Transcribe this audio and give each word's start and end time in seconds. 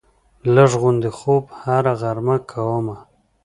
لږ 0.55 0.71
غوندې 0.81 1.09
خوب 1.17 1.43
هره 1.61 1.93
غرمه 2.01 2.37
کومه 2.51 2.97